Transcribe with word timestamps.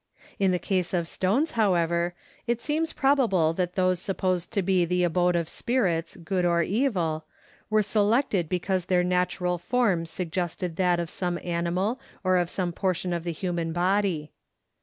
In 0.39 0.49
the 0.49 0.57
case 0.57 0.95
of 0.95 1.07
stones, 1.07 1.51
however, 1.51 2.15
it 2.47 2.59
seems 2.59 2.91
probable 2.91 3.53
that 3.53 3.75
those 3.75 4.01
supposed 4.01 4.49
to 4.49 4.63
be 4.63 4.83
the 4.83 5.03
abode 5.03 5.35
of 5.35 5.47
spirits, 5.47 6.15
good 6.15 6.43
or 6.43 6.63
evil, 6.63 7.25
were 7.69 7.83
selected 7.83 8.49
because 8.49 8.87
their 8.87 9.03
natural 9.03 9.59
form 9.59 10.07
suggested 10.07 10.75
that 10.77 10.99
of 10.99 11.11
some 11.11 11.37
animal 11.43 11.99
or 12.23 12.37
of 12.37 12.49
some 12.49 12.71
portion 12.73 13.13
of 13.13 13.23
the 13.23 13.31
human 13.31 13.73
body. 13.73 14.31